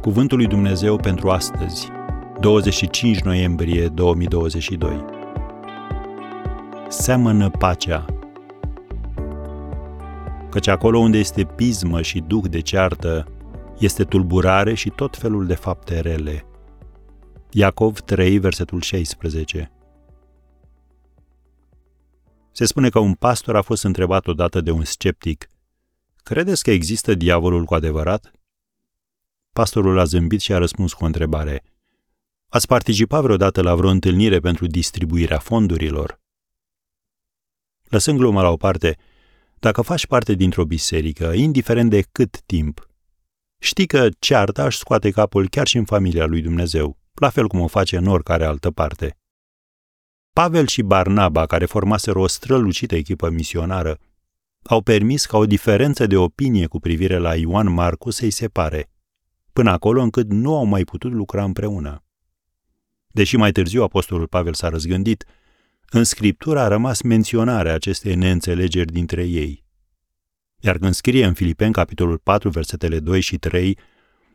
[0.00, 1.88] Cuvântul lui Dumnezeu pentru astăzi,
[2.40, 5.04] 25 noiembrie 2022.
[6.88, 8.04] Seamănă pacea.
[10.50, 13.26] Căci acolo unde este pismă și duh de ceartă,
[13.78, 16.46] este tulburare și tot felul de fapte rele.
[17.50, 19.72] Iacov 3, versetul 16.
[22.52, 25.48] Se spune că un pastor a fost întrebat odată de un sceptic,
[26.22, 28.32] Credeți că există diavolul cu adevărat?
[29.58, 31.62] Pastorul a zâmbit și a răspuns cu o întrebare.
[32.48, 36.20] Ați participat vreodată la vreo întâlnire pentru distribuirea fondurilor?
[37.84, 38.96] Lăsând gluma la o parte,
[39.58, 42.88] dacă faci parte dintr-o biserică, indiferent de cât timp,
[43.58, 47.60] știi că cearta își scoate capul chiar și în familia lui Dumnezeu, la fel cum
[47.60, 49.16] o face în oricare altă parte.
[50.32, 53.98] Pavel și Barnaba, care formaseră o strălucită echipă misionară,
[54.62, 58.90] au permis ca o diferență de opinie cu privire la Ioan Marcu să-i separe,
[59.58, 62.04] până acolo încât nu au mai putut lucra împreună.
[63.08, 65.24] Deși mai târziu apostolul Pavel s-a răzgândit,
[65.90, 69.64] în Scriptură a rămas menționarea acestei neînțelegeri dintre ei.
[70.58, 73.78] Iar când scrie în Filipeni, capitolul 4, versetele 2 și 3,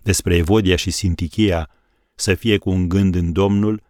[0.02, 1.70] despre Evodia și Sintichia,
[2.16, 3.82] să fie cu un gând în Domnul,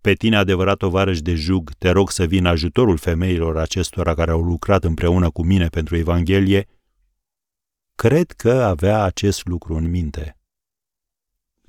[0.00, 4.42] pe tine, adevărat tovarăș de jug, te rog să vin ajutorul femeilor acestora care au
[4.42, 6.68] lucrat împreună cu mine pentru Evanghelie,
[7.94, 10.34] cred că avea acest lucru în minte.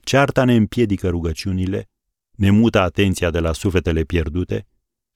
[0.04, 1.90] Cearta ne împiedică rugăciunile,
[2.32, 4.68] ne mută atenția de la sufletele pierdute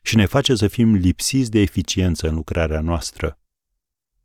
[0.01, 3.39] și ne face să fim lipsiți de eficiență în lucrarea noastră.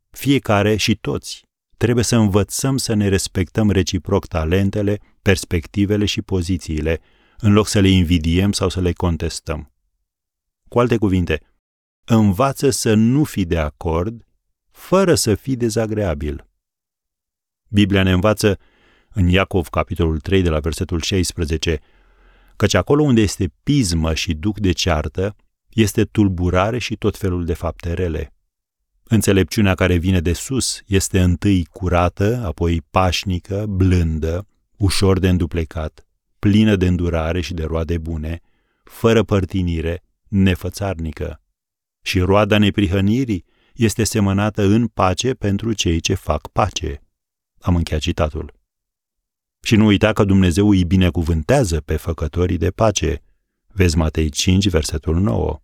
[0.09, 7.01] Fiecare și toți trebuie să învățăm să ne respectăm reciproc talentele, perspectivele și pozițiile,
[7.37, 9.73] în loc să le invidiem sau să le contestăm.
[10.69, 11.41] Cu alte cuvinte,
[12.05, 14.27] învață să nu fii de acord
[14.71, 16.47] fără să fii dezagreabil.
[17.69, 18.59] Biblia ne învață
[19.13, 21.79] în Iacov, capitolul 3, de la versetul 16,
[22.55, 25.35] căci acolo unde este pismă și duc de ceartă,
[25.69, 28.33] este tulburare și tot felul de fapte rele.
[29.03, 36.07] Înțelepciunea care vine de sus este întâi curată, apoi pașnică, blândă, ușor de înduplecat,
[36.39, 38.41] plină de îndurare și de roade bune,
[38.83, 41.41] fără părtinire, nefățarnică.
[42.01, 47.01] Și roada neprihănirii este semănată în pace pentru cei ce fac pace.
[47.59, 48.60] Am încheiat citatul.
[49.61, 53.21] Și nu uita că Dumnezeu îi binecuvântează pe făcătorii de pace.
[53.67, 55.61] Vezi Matei 5, versetul 9.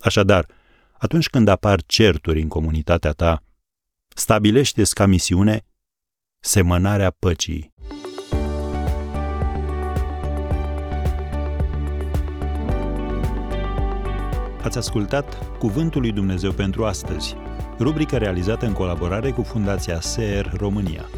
[0.00, 0.46] Așadar,
[0.92, 3.42] atunci când apar certuri în comunitatea ta,
[4.08, 5.64] stabilește-ți ca misiune
[6.38, 7.74] semănarea păcii.
[14.62, 17.34] Ați ascultat Cuvântul lui Dumnezeu pentru astăzi,
[17.78, 21.08] rubrica realizată în colaborare cu Fundația SER România.